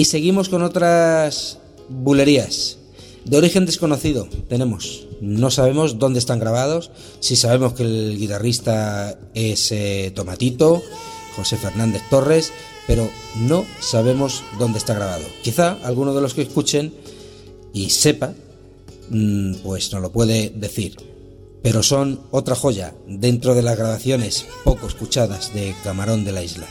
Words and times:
Y 0.00 0.06
seguimos 0.06 0.48
con 0.48 0.62
otras 0.62 1.58
bulerías. 1.90 2.78
De 3.26 3.36
origen 3.36 3.66
desconocido 3.66 4.30
tenemos. 4.48 5.06
No 5.20 5.50
sabemos 5.50 5.98
dónde 5.98 6.18
están 6.18 6.38
grabados. 6.38 6.90
Si 7.20 7.36
sabemos 7.36 7.74
que 7.74 7.82
el 7.82 8.16
guitarrista 8.18 9.18
es 9.34 9.70
eh, 9.72 10.10
Tomatito, 10.14 10.80
José 11.36 11.58
Fernández 11.58 12.00
Torres, 12.08 12.50
pero 12.86 13.10
no 13.40 13.66
sabemos 13.78 14.42
dónde 14.58 14.78
está 14.78 14.94
grabado. 14.94 15.26
Quizá 15.42 15.76
alguno 15.84 16.14
de 16.14 16.22
los 16.22 16.32
que 16.32 16.40
escuchen 16.40 16.94
y 17.74 17.90
sepa, 17.90 18.32
mm, 19.10 19.56
pues 19.56 19.92
nos 19.92 20.00
lo 20.00 20.12
puede 20.12 20.48
decir. 20.48 20.96
Pero 21.62 21.82
son 21.82 22.20
otra 22.30 22.54
joya 22.54 22.94
dentro 23.06 23.54
de 23.54 23.60
las 23.60 23.76
grabaciones 23.76 24.46
poco 24.64 24.86
escuchadas 24.86 25.52
de 25.52 25.74
Camarón 25.84 26.24
de 26.24 26.32
la 26.32 26.42
Isla. 26.42 26.66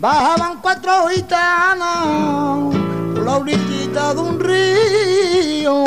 Bajaban 0.00 0.60
cuatro 0.62 1.08
gitanos 1.08 2.74
por 3.14 3.22
la 3.22 3.36
orillita 3.36 4.14
de 4.14 4.20
un 4.20 4.40
río. 4.40 5.84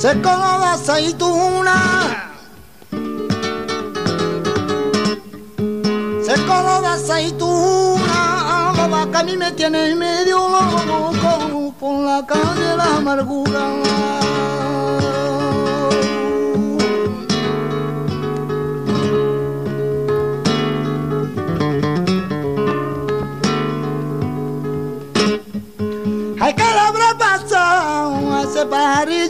se 0.00 0.12
como 0.22 0.58
la 0.58 0.74
aceituna. 0.74 2.32
Se 6.24 6.34
como 6.46 6.80
la 6.80 6.92
aceituna, 6.92 8.72
boba 8.76 9.10
que 9.10 9.16
a 9.16 9.22
mí 9.24 9.36
me 9.36 9.50
tiene 9.52 9.96
medio 9.96 10.38
loco 10.48 11.74
por 11.80 12.04
la 12.04 12.24
calle 12.24 12.60
de 12.60 12.76
la 12.76 12.96
amargura. 12.98 14.27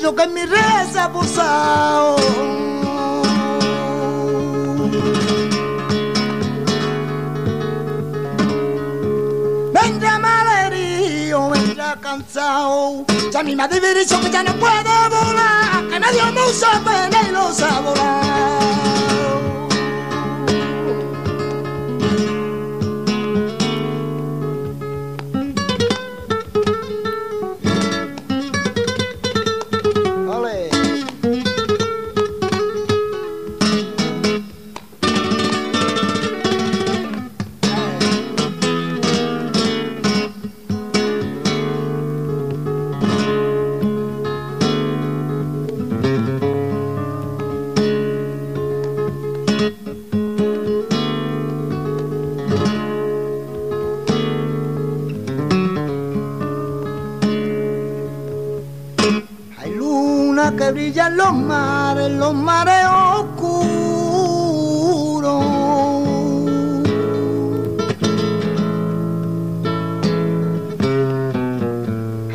lo 0.08 0.14
que 0.14 0.26
mi 0.28 0.44
reza 0.46 1.04
abusado. 1.04 2.16
Vendrá 9.74 10.18
malherido, 10.18 11.50
vendrá 11.50 11.96
cansado, 12.00 13.04
ya 13.30 13.42
mi 13.42 13.54
madre 13.54 13.80
que 14.22 14.30
ya 14.30 14.42
no 14.42 14.54
puedo 14.54 14.92
volar, 15.10 15.88
que 15.90 16.00
nadie 16.00 16.24
me 16.32 16.42
usa 16.42 16.80
pena 16.86 17.18
y 17.28 17.32
los 17.32 17.58
volar. 17.82 19.27
brillan 60.72 61.16
los 61.16 61.32
mares, 61.32 62.10
los 62.10 62.34
mares 62.34 62.84
oscuros. 63.14 63.68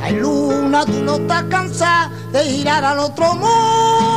Ay, 0.01 0.15
luna, 0.15 0.85
tú 0.85 1.03
no 1.03 1.15
estás 1.15 1.43
cansada 1.43 2.11
de 2.31 2.43
girar 2.43 2.83
al 2.83 2.99
otro 2.99 3.33
mundo. 3.35 4.12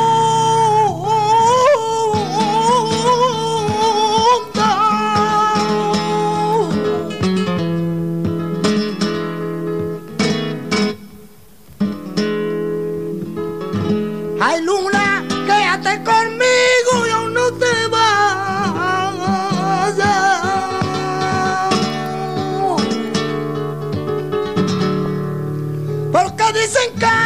Dicen 26.66 26.98
que 26.98 27.25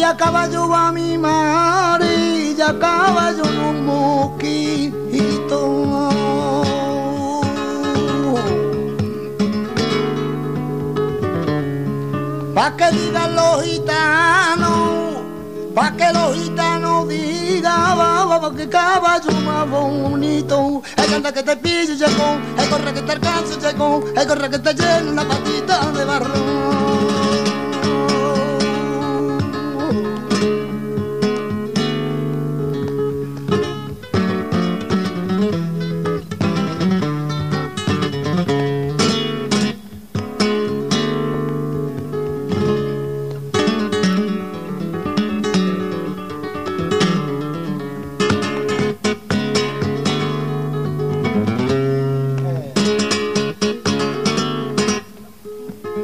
Ay, 0.00 0.04
a 0.06 0.16
caballo 0.16 0.66
va 0.66 0.90
mi 0.92 1.18
madre 1.18 2.08
y 2.16 2.54
caballo 2.56 3.42
un 3.68 3.84
mosquito. 3.84 5.60
Pa' 12.54 12.76
que 12.78 12.90
digan 12.96 13.36
los 13.36 13.62
gitanos, 13.62 15.18
pa' 15.74 15.92
que 15.98 16.12
los 16.14 16.34
gitanos 16.34 17.06
digan, 17.06 17.98
va, 17.98 18.52
que 18.56 18.68
caballo 18.70 19.32
más 19.44 19.68
bonito. 19.68 20.80
Hay 20.96 21.12
anda 21.12 21.30
que 21.30 21.42
te 21.42 21.56
pille, 21.58 21.94
llegó, 21.94 22.38
hay 22.56 22.66
corre 22.68 22.94
que 22.94 23.02
te 23.02 23.12
alcance, 23.12 23.60
llegó, 23.60 24.02
hay 24.16 24.26
corre 24.26 24.48
que 24.48 24.58
te 24.60 24.72
llene 24.72 25.10
una 25.10 25.24
patita 25.28 25.92
de 25.92 26.04
barro. 26.06 26.99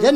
De 0.06 0.12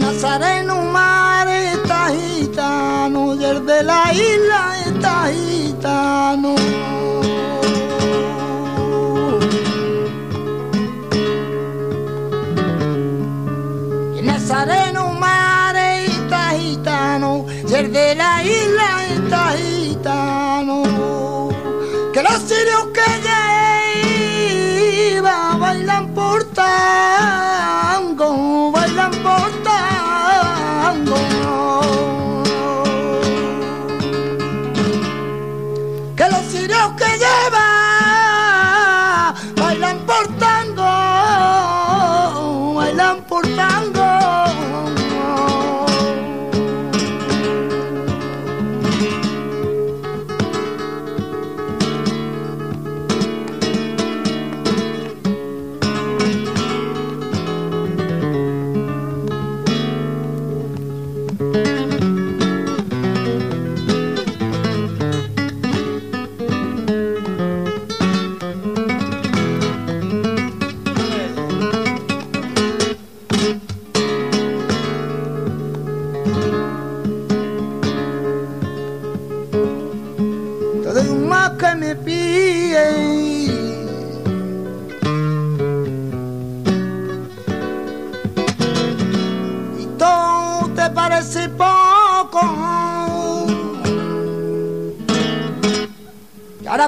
cortando 40.20 40.89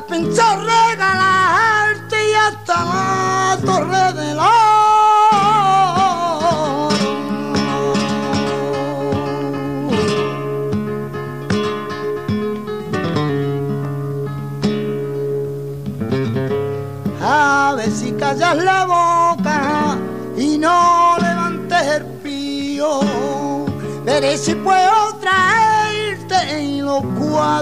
pensó 0.09 0.43
regalarte 0.57 2.31
y 2.31 2.35
hasta 2.35 2.85
la 2.85 3.59
torre 3.65 4.13
del 4.13 4.39
A 17.25 17.75
ver 17.77 17.91
si 17.91 18.13
callas 18.13 18.57
la 18.57 18.85
boca 18.85 19.97
y 20.37 20.59
no 20.59 21.17
levantes 21.19 21.87
el 21.97 22.05
pío, 22.23 23.01
veré 24.05 24.37
si 24.37 24.55
puedes 24.55 24.82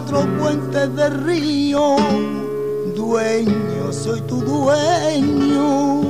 cuatro 0.01 0.27
puentes 0.39 0.97
de 0.97 1.11
río. 1.11 1.97
Dueño, 2.97 3.93
soy 3.93 4.23
tu 4.23 4.37
dueño. 4.37 6.01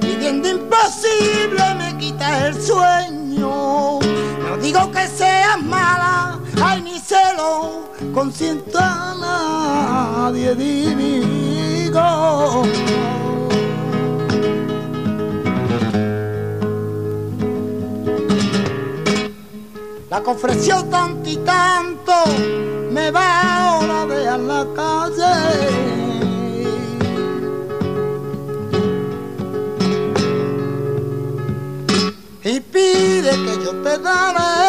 Y 0.00 0.16
viendo 0.18 0.48
imposible 0.48 1.62
me 1.78 1.96
quitas 1.98 2.42
el 2.42 2.60
sueño. 2.60 4.00
No 4.00 4.56
digo 4.60 4.90
que 4.90 5.06
seas 5.06 5.62
mala, 5.62 6.40
ay 6.60 6.82
ni 6.82 6.98
celo, 6.98 7.90
consiento 8.12 8.78
a 8.80 9.14
nadie 9.20 10.56
digo. 10.56 12.02
La 20.10 20.20
que 20.22 20.30
ofreció 20.30 20.84
tanto 20.86 21.30
y 21.30 21.36
tanto 21.36 22.61
me 22.92 23.10
va 23.10 23.26
ahora 23.56 24.06
de 24.06 24.28
a 24.28 24.38
la 24.38 24.66
calle. 24.76 25.34
Y 32.44 32.60
pide 32.60 33.30
que 33.44 33.64
yo 33.64 33.72
te 33.82 33.98
daré 33.98 34.61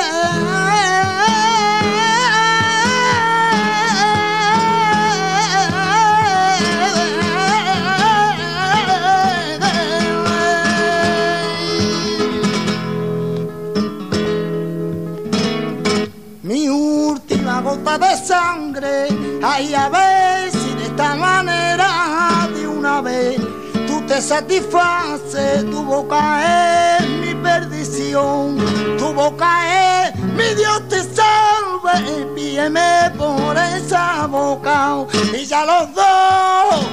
satisfaces, 24.24 25.70
tu 25.70 25.84
boca 25.84 26.98
es 26.98 27.08
mi 27.08 27.36
perdición, 27.36 28.58
tu 28.98 29.14
boca 29.14 30.08
es 30.08 30.16
mi 30.18 30.56
Dios 30.56 30.88
te 30.88 31.04
salve, 31.04 32.26
pídeme 32.34 33.12
por 33.18 33.58
esa 33.58 34.26
boca 34.28 35.06
y 35.34 35.46
ya 35.46 35.66
los 35.66 35.94
dos, 35.94 36.86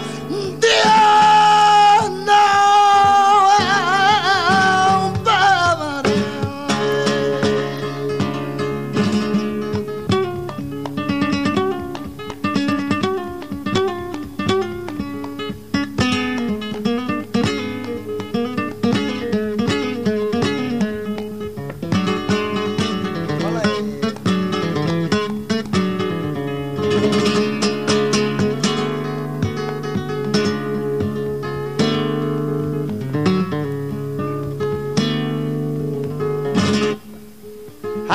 Dios 0.60 1.59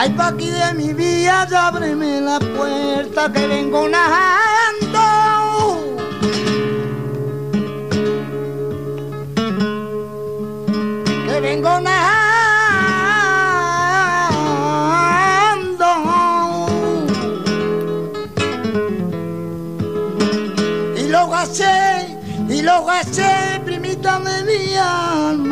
Ay, 0.05 0.12
pa' 0.12 0.27
aquí 0.27 0.51
de 0.51 0.74
mi 0.75 0.93
vida, 0.93 1.47
ábreme 1.67 2.21
la 2.21 2.38
puerta 2.38 3.31
que 3.33 3.47
vengo 3.47 3.89
nadando. 3.89 5.07
Que 11.25 11.39
vengo 11.41 11.79
nadando. 11.79 11.95
Y 20.95 21.07
lo 21.07 21.27
gasé, 21.29 22.19
y 22.47 22.62
lo 22.62 22.85
gasé, 22.85 23.59
primita 23.65 24.19
de 24.19 24.43
mi 24.43 24.75
alma. 24.75 25.45